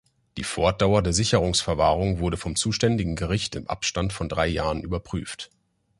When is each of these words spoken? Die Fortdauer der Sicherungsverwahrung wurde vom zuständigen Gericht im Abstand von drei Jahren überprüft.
Die 0.35 0.43
Fortdauer 0.43 1.03
der 1.03 1.13
Sicherungsverwahrung 1.13 2.17
wurde 2.17 2.35
vom 2.35 2.55
zuständigen 2.55 3.15
Gericht 3.15 3.53
im 3.55 3.67
Abstand 3.67 4.13
von 4.13 4.29
drei 4.29 4.47
Jahren 4.47 4.81
überprüft. 4.81 5.51